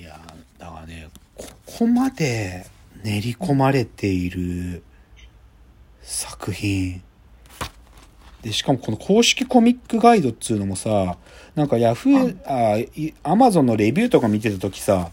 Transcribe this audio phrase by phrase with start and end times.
[0.00, 0.18] いや
[0.58, 2.64] だからねここまで
[3.04, 4.82] 練り込まれている
[6.00, 7.02] 作品。
[8.40, 11.18] でしかもこの公式コミックガイドっつうのもさ
[11.54, 15.10] なんかヤフーあアマゾンのレビューとか見てた時さ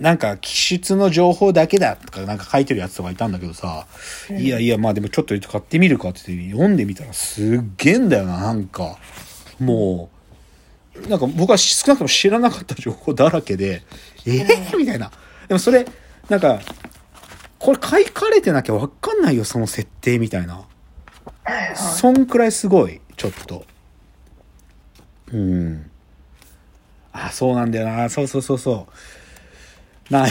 [0.00, 3.86] なんか気質の情報だけだとかなんか書いてるやつとかいたんだけどさ、
[4.28, 8.98] うんいやいやまあでもちょっと買ってみるかって言って読んでみたらすっげえんだよななんか。
[9.60, 10.14] もう
[11.08, 13.82] なんか僕は少なくとも知らなかった情報だらけで
[14.26, 15.10] えー、みたいな。
[15.48, 15.84] でもそれ
[16.28, 16.60] なんか
[17.58, 20.64] これ書かれてなきゃわかんないよその設定みたいな。
[21.74, 23.64] そんくらいすごいちょっと。
[25.32, 25.90] うん。
[27.12, 28.08] あそうなんだよな。
[28.08, 28.86] そうそうそうそ
[30.10, 30.12] う。
[30.12, 30.30] な い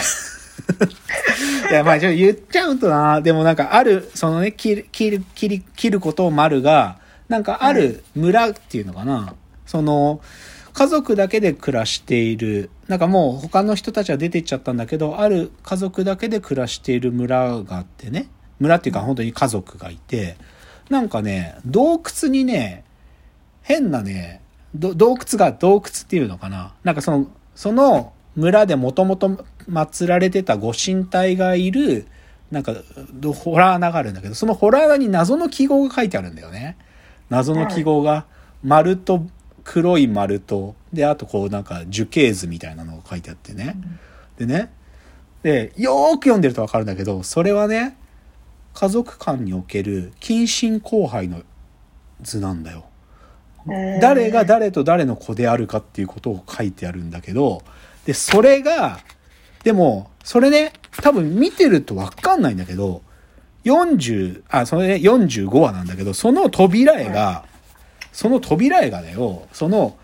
[1.72, 3.22] やまあちょっと言っちゃうとな。
[3.22, 9.34] でもなんかあるそのね切る切る切り切ることを丸がなんかある村っていうのかな、
[9.66, 10.22] その
[10.73, 12.70] 家族だけで暮らしている。
[12.88, 18.28] なんかもう他の人たちは出てっちゃったんだけどある家族だけで暮らしている村があってね。
[18.59, 20.38] 村っていうか本当に家族がいて。
[20.89, 22.84] なんかね洞窟にね
[23.62, 24.42] 変なね
[24.75, 26.73] ど洞窟が洞窟っていうのかな。
[26.84, 32.08] なんかそのその村でもともと祀られてたご神体がいる
[32.52, 32.73] なんか
[33.14, 36.78] どホラー穴があるんだけどそのホラー穴に謎の記号が書いてあるんだよね。
[37.30, 38.25] 謎の記号が
[38.64, 39.25] 丸と
[39.64, 43.75] 黒い丸とであとこうなんか樹形図みたいなのが書いてあってね。
[44.38, 44.72] でね
[45.44, 47.97] でよーく読んでるとわかるんだけどそれはね
[48.73, 51.44] 家族間における近親交配の
[52.22, 52.86] 図なんだよ。
[54.02, 57.61] 誰が誰と誰の子であるかっていうことを書いてあるんだけど、
[58.06, 59.00] で、それが、
[59.64, 63.02] でも、それね、多分見てるとわかんないんだけど、
[63.64, 67.45] 40、あ、それね、45話なんだけど、その扉絵が、
[68.14, 69.97] その扉絵がだよ、その、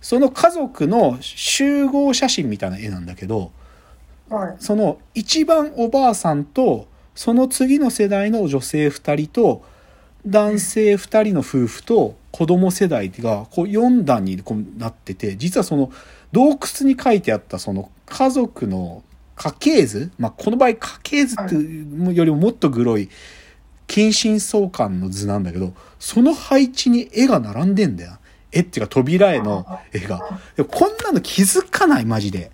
[0.00, 3.50] その家族の集合写真みたいな絵なんだけど、
[4.30, 4.56] はい。
[4.58, 9.64] その一番おばあさんとその次の世代の女性2人と
[10.26, 15.90] 男性2人の夫婦と子供世代がこう4段にこうなってて実はその
[16.32, 19.02] 洞窟に書いてあったその家族の
[19.36, 23.08] 家系図、まあ、この場合家系図っていうよりももっとグロい
[23.86, 28.18] 近親相関の図なんだけどその配置に絵が並んでんだよ。
[28.52, 30.20] 絵っていうか扉絵の絵が。
[30.68, 32.50] こんなの気づかないマジで。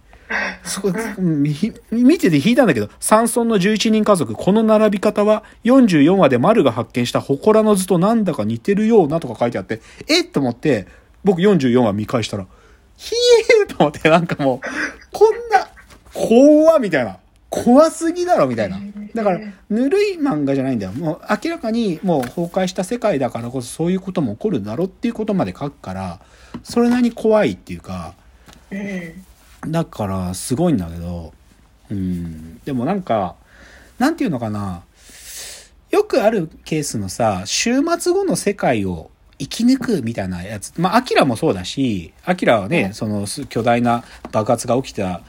[0.65, 10.87] そこ、見てて引いたんだけど、山村の11人家族、この並び方は44話で丸が発見した祠の図となんだか似てるようなとか書いてあって、えっと思って、
[11.25, 12.47] 僕44話見返したら、
[12.97, 13.15] ひ
[13.61, 14.61] えーと思って、なんかもう、
[15.13, 15.69] こんな、
[16.13, 17.19] 怖みたいな。
[17.53, 18.81] 怖すぎだろみたいな。
[19.15, 20.93] だから、ぬるい漫画じゃないんだよ。
[20.93, 26.21] もう明らかにもう崩壊した世界だからこそそういうことも起こるだろっていうことまで書くから、
[26.63, 28.15] それなりに怖いっていうか、
[28.71, 29.25] うん。
[29.69, 31.33] だからすごいんだけど
[31.91, 33.37] うんでもなんか
[33.99, 34.83] なんていうのかな
[35.91, 45.21] よくあるケースのさ週末後の世界を生き抜くみたいなやつまあアキラもそうだしアキラはね、うんそのす巨大な爆発が起きた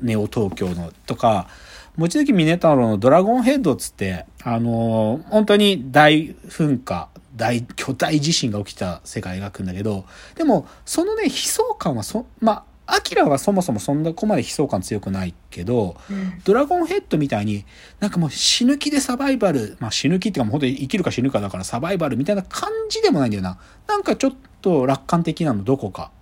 [0.00, 1.48] ネオ東京のとか
[1.96, 10.04] 望月峰太郎の「ドラゴンヘッド」っつってあのー本当に大噴火大巨大地震が起きた世界を描くんだけど
[10.36, 16.40] でもそのね悲壮感はそまあアキラはそもそもそんなこまで悲壮感強くないけどうん。
[16.44, 17.64] ドラゴンヘッドみたいに
[18.00, 26.10] なんかもう死ぬ気でサバイバルまあ死ぬ気っていうかもう本当に生きるか死ぬかだからサバイバルみたいな感じでもないんだよななんかちょっと楽観的なのどこか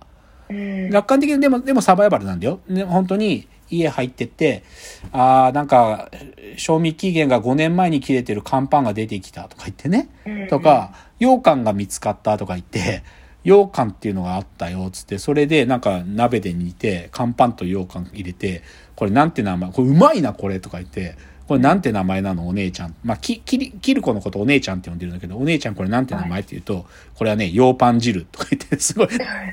[0.91, 4.63] 楽観的にでもでもサバイバルなんだよ、ね、本当に家入ってって
[5.11, 6.09] あーなんか
[6.57, 10.09] 賞味期限が5年前に切れてる乾パンが出てきたとか言ってね。
[10.25, 10.47] うん。
[10.47, 13.03] とか、羊羹が見つかったとか言って、
[13.43, 18.63] 羊羹っていうのがあったよ、つって、それでなんか鍋で煮て、乾パンと羊羹入れて、
[18.95, 21.15] これなんて名前、これうまいな、これとか言って、
[21.51, 22.47] これなんて名前なの？
[22.47, 22.95] お姉ちゃん。
[23.03, 29.09] まあ、き、きり、キルコのことお姉ちゃんって呼んでるんだけど、お姉ちゃんこれなんて名前って言うと、これはね、羊パン汁とか言って、すごい、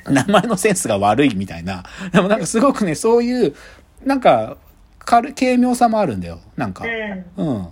[0.06, 1.82] 名前のセンスが悪いみたいな。
[2.14, 3.56] でもなんかすごくね、そういう、
[4.04, 4.58] なんか、
[5.00, 6.38] 軽軽妙さもあるんだよ。
[6.56, 6.84] なんか。
[7.36, 7.48] うん。
[7.48, 7.66] うん。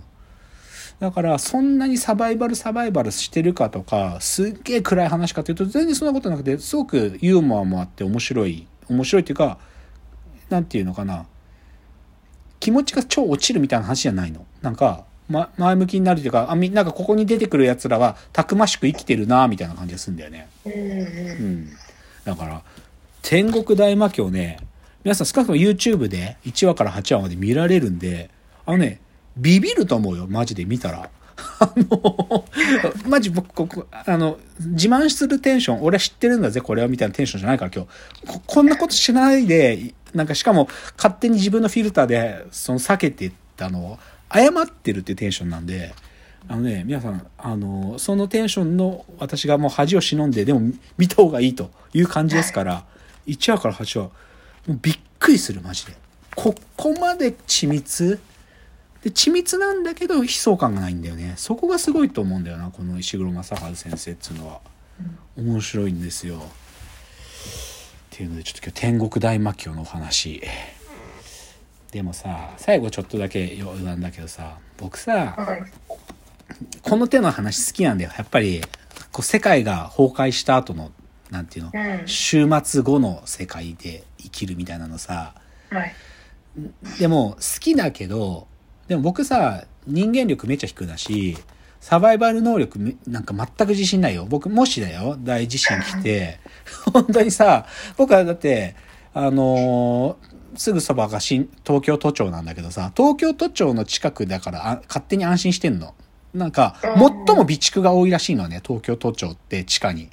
[0.99, 8.67] だから、そんなにサバイバルサバイバルしてるかとか、すっげえ暗い話かというと、全然そんなことなくて、すごくユーモアもあって面白い。
[8.89, 9.57] 面白いっていうか、
[10.49, 11.27] なんていうのかな。
[12.67, 14.45] 気持ちが超落ちるみたいな話じゃないの。
[14.61, 20.49] なんか、ま、前向きになるというか、あ、み、なんかここに出てくる奴らは、たくましく生きてるなみたいな感じがするんだよね。
[20.65, 20.73] うん。
[20.73, 21.69] うん。
[22.25, 22.61] だから、
[23.21, 24.59] 天国大魔教ね、
[25.05, 28.29] 皆さん少なくとも YouTube で1話から8話まで見られるんで、
[28.65, 28.99] あのね、
[29.37, 31.09] ビビると思うよ、マジで見たら。
[31.59, 32.45] あの、
[33.07, 38.27] マジ僕、ここ、あの、自慢するテンション、俺は知ってるんだぜ、これは、みたいなテンションじゃないから今日。
[38.27, 40.67] ここんなことしないで、なんかしかも
[40.97, 43.99] 勝手に自分のフィルターでその避けてたのを
[44.33, 45.93] 謝ってるっていうテンションなんで、
[46.49, 50.61] あのね、皆さん、あの、そのテンションの私がもう恥を忍んで、でも
[50.97, 52.85] 見た方がいいという感じですから、
[53.25, 54.11] 1話から8話、も
[54.75, 55.93] うびっくりする、マジで。
[56.35, 58.19] ここまで緻密？
[59.03, 61.33] で、緻密なんだけど悲壮感がないんだよね。
[61.35, 64.61] そこがすごいと思うんだよな、この石黒正治先生っていうのは。
[65.37, 66.41] 面白いんですよ。
[68.17, 70.41] っていうので、ちょっと今日天国大魔教のお話。
[71.91, 75.63] でもさ、最後ちょっとだけ余談だけどさ、僕さ、はい。
[76.81, 78.11] この手の話好きなんだよ。
[78.17, 78.61] やっぱり、
[79.11, 80.91] こう世界が崩壊した後の、
[81.29, 82.05] なんていうの、うん。
[82.07, 85.35] 終末後の世界で生きるみたいなのさ、
[85.69, 85.93] はい。
[86.97, 88.47] でも好きだけど、
[88.87, 91.37] でも僕さ、人間力めっちゃ低だし、
[91.79, 94.25] サバイバル能力めなんか全く自信ないよ。
[94.27, 96.39] 僕もしだよ、大地震来て、
[96.93, 97.65] 本当にさ、
[97.97, 98.75] 僕はだって、
[99.13, 105.93] あのーすぐそばが新東京都庁なんだけどさ、東京都庁の近くだからあ勝手に安心してんの。
[106.33, 110.09] なんか、最も備蓄が多いらしいのね、東京都庁って地下に。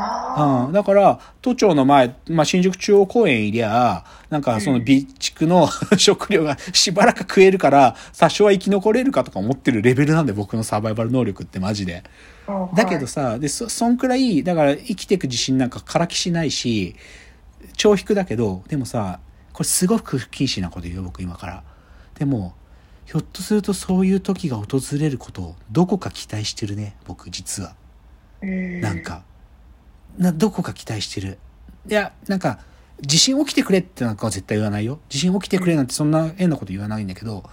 [0.00, 12.04] あうん、だから、都庁の前、まあ、新宿中央公園いりゃ、なんかその備蓄の 食料がしばらく食えるから、多少は生き残れるかとか思ってるレベルなんで、僕のサバイバル能力ってマジで。
[12.46, 12.68] あ。
[12.74, 16.94] だけどさ、で、そ、そんくらい、だから生きていく自信なんかからきしないし、
[17.76, 19.20] 超低だけど、でもさ、
[19.52, 21.62] これすごく不謹慎なこと言うよ、僕今から。
[22.18, 22.54] でも、
[23.06, 27.74] ひょっとするとそういう時が訪れることをどこか期待してるね、僕実は。
[28.42, 28.80] うん。
[28.80, 29.02] なん。
[29.02, 29.22] か、
[30.18, 31.38] な、どこか期待してる。
[31.88, 32.58] いや、なんか、
[33.00, 34.98] 地震起きてくれってなんかは絶対言わないよ。
[35.08, 37.48] 地震起きてくれなんてそんな変なこと言わないんだけど、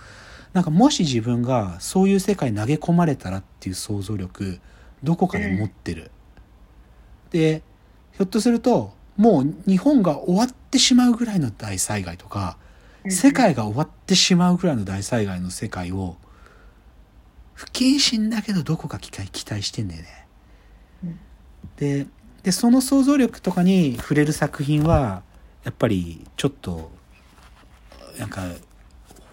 [0.54, 4.60] なんかもし自分がそういう世界に投げ込まれたらっていう想像力、
[5.04, 6.12] どこかで持ってる。
[7.30, 7.62] で、
[8.14, 12.58] ひょっとすると、もう日本が終わってしまうぐらいの大災害とか、
[13.08, 16.18] 世界が終わってしまうぐらいの大災害の世界を、
[17.54, 20.28] 不謹慎だけどどこか期待期待してんだよね。
[21.04, 21.20] うん
[21.78, 22.08] で
[22.46, 25.24] でその想像力とかに触れる作品は
[25.64, 26.92] やっぱりちょっと
[28.20, 28.44] なんか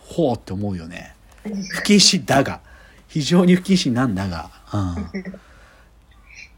[0.01, 1.15] ほうって思うよね。
[1.45, 2.63] 不謹慎だが。
[3.09, 5.23] 非常に不謹慎なんだが、うん、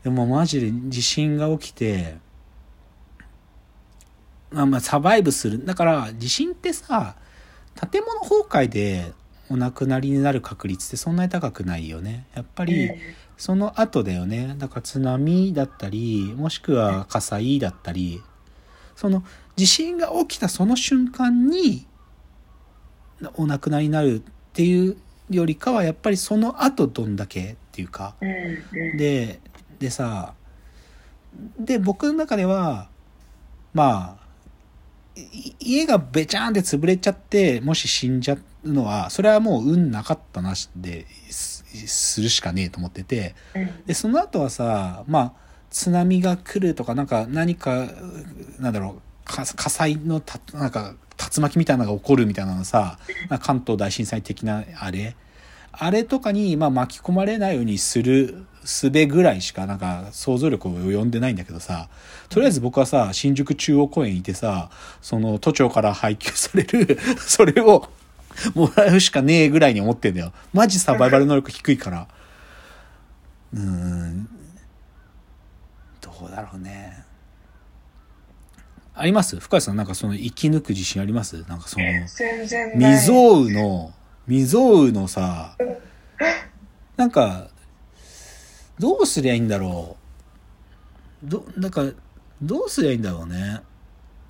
[0.05, 2.15] でもマジで地震が起きて
[4.53, 5.65] まあまあサバイブする。
[5.65, 7.17] だから地震ってさ
[7.91, 9.11] 建物崩壊で
[9.51, 12.27] お亡くなりになる確率ってそんなに高くないよね。
[12.35, 12.93] やっぱり、
[13.37, 14.55] その後だよね。
[14.59, 18.23] だから津波だったり、もしくは火災だったり、
[18.97, 19.25] その
[19.57, 21.87] 地震が起きたその瞬間に
[23.35, 24.97] お亡くなりになるっていう
[25.31, 28.15] よりかはやっぱりその後どんだけっていうか。
[28.97, 29.41] で、
[29.79, 30.35] でさ、
[31.59, 32.89] で、僕の中では、
[33.73, 34.25] まあ、
[35.17, 41.07] い家がべちゃーんって潰れちゃって、もし死んじゃうのは、それはもう運なかったなしで
[41.77, 43.85] すするしかねえと思ってて、うん。
[43.87, 45.33] で、その後はさ、まあ、
[45.71, 47.89] 津波が来るとか、なんか何か、
[48.59, 52.99] なんだろう、か火災のた、なんか、竜巻みたいなのが起こるみたいなのさ、
[53.41, 55.17] 関東大震災的なあれ
[55.73, 61.89] あれとかに、まあ、巻き込まれないようにする術ぐらいしか、なんか、想像力を及んでないんだけどさ、
[62.29, 64.71] とりあえず僕はさ、新宿中央公園にいてさ、
[65.03, 67.89] その都庁から配給される、 それを、
[68.55, 70.33] もらうしかねえぐらいに思ってんだよ。
[70.53, 72.09] マジサバイバル能力低いから。
[73.53, 74.29] うーん。
[76.01, 77.05] どうだろうね。
[78.97, 79.37] あります？
[79.41, 81.45] 深谷さんなんかその生き抜く自信あります？
[81.49, 81.85] なんかその。
[82.75, 83.93] 未曾有の、
[84.29, 85.57] 未曾有のさ、
[86.97, 87.49] なんか、
[88.79, 89.97] どうすりゃいいんだろ
[91.25, 91.29] う。
[91.29, 91.85] ど、なんか、
[92.41, 93.61] どうすりゃいいんだろうね。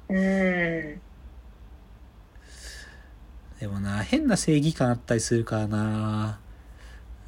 [0.08, 1.00] うん。
[3.60, 6.38] でもな、変な正義感あったりするからな。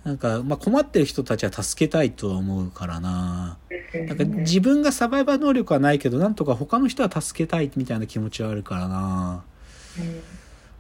[0.05, 3.59] なんか、まあ、困ってる人たちは助けたいとは思うからな。
[4.07, 9.45] なんか自分がサバイバー能力はないけど、なんとか他の人は助けたいみたいな気持ちはあるからな。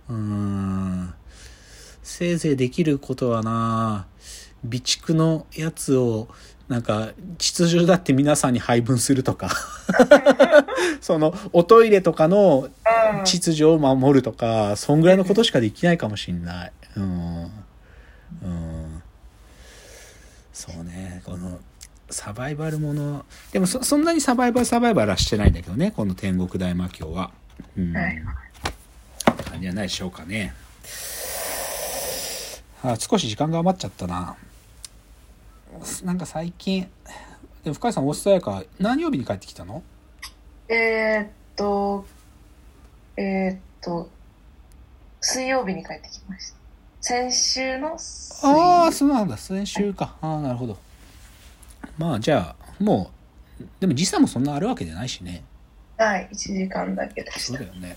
[0.08, 1.14] うーん。
[2.04, 4.06] せいぜいできることはな、
[4.66, 6.28] 備蓄のやつを、
[6.68, 9.50] なんか、秩序だって皆さんに配分するとか。
[11.00, 12.68] その、おトイレとかの
[13.16, 13.24] うん。
[13.24, 16.72] 秩序を守るとか、そんぐらいのことしかできないかもしんない。
[16.96, 17.42] うん。
[18.42, 19.02] うん。
[20.52, 21.60] そうね、この、
[22.10, 27.30] サバイバルもの、でもそ、そんなにサバイバルサバイバルはしてないんだけどね、この天国大魔教は。
[27.76, 27.96] うん。
[27.96, 28.22] はい
[29.56, 30.54] 感じじゃないでしょうかね。
[32.82, 34.36] あ、少し時間が余っちゃったな。
[36.04, 36.88] なんか最近、
[37.64, 39.82] でも深井さん、オーストラリアから何曜日に帰ってきたの？
[40.68, 42.06] えーっと、
[43.16, 44.10] えーっと、
[45.20, 46.56] 水曜日に帰ってきました。
[47.00, 49.36] 先週の水ああ、そうなんだ。
[49.36, 50.16] 先週か。
[50.20, 50.76] ああ、なるほど。
[51.98, 53.10] まあ、じゃあ、も
[53.60, 55.44] う、でも時差もそんなあるわけじゃないしね。
[55.96, 57.66] はい、1時間だけでしたそうだ。
[57.66, 57.90] よね。
[57.90, 57.96] で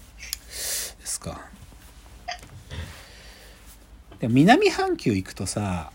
[0.51, 1.41] すか。
[4.19, 5.91] でも南半球行くとさ、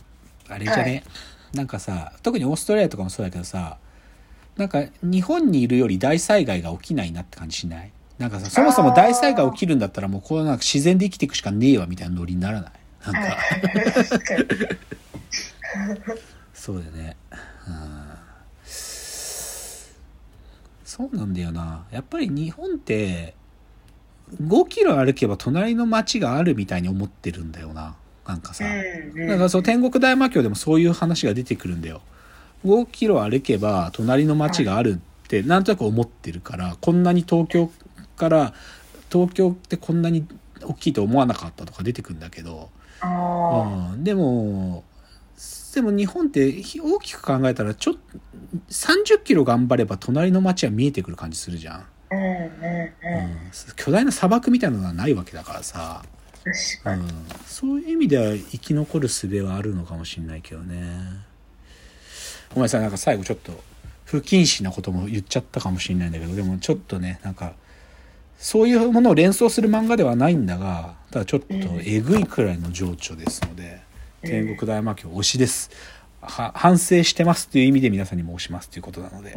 [0.49, 1.05] あれじゃね、はい
[1.55, 3.79] なんかさ、特にオーストラリアとかもそうだけどさ、
[4.57, 7.91] なんか日本にいるより大災害が起きないなって感じしない？
[8.19, 12.73] なんかさ、そもそも大災害起きるんだったらもうこうなんか自然で生きていくしかねえわみたいなノリにならない？
[13.05, 13.35] なんか。
[16.55, 17.17] そうだよね。
[17.69, 18.05] うん
[20.85, 21.85] そうなんだよな。
[21.91, 23.35] やっぱり日本って、
[24.41, 27.97] 5キロ歩けば隣の町があるみたいに思ってるんだよな。
[28.27, 28.65] なんかさ。
[28.65, 32.03] だからそう天国大魔教でもそういう話が出てくるんだよ。
[32.65, 37.71] 5キロ歩けば隣の町があるってなんとなく思ってるから、こんなに東京
[38.17, 38.55] から、
[39.11, 40.27] 東京ってこんなに
[40.63, 44.85] 大きいと思わなかったとか出てくるんだけど、あうん、でも
[45.75, 48.01] でも日本って大きく考えたらちょっと
[48.71, 52.91] 30キロ頑張れば隣の町は見えてくる感じするじゃん、あ、うん
[53.77, 56.03] 巨大な砂漠みたいなのがないわけだからさ、
[56.45, 57.03] 確かに。
[57.03, 57.09] うん、
[57.47, 60.77] そういう意味では生き残る術はあるのかもしれないけどね。
[62.51, 62.81] ごめんなさい。
[62.83, 63.53] なんか最後ちょっと
[64.05, 66.35] 不謹慎なことも言っちゃったかもしれないんだけど。
[66.35, 67.55] でもちょっとねなんか
[68.39, 71.47] そういうものを連想する漫画ではないんだがただちょっと
[71.83, 73.81] えぐいくらいの情緒ですので、
[74.23, 75.71] 天国大魔教推しです。
[76.21, 79.35] は反省してますという意味で皆さんにも推しますということなので、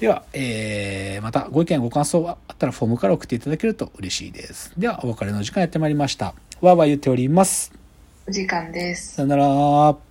[0.00, 4.72] では、えー、またご意見ご感想があったらフォームから送っていただけると嬉しいです。
[4.78, 6.26] ではお別れの時間やってまいりました。
[6.60, 7.72] わーわー言っております。
[8.28, 9.14] お時間です。
[9.14, 10.07] さよなら